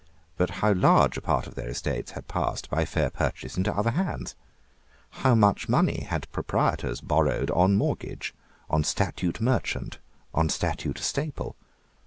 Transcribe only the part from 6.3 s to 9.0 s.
proprietors borrowed on mortgage, on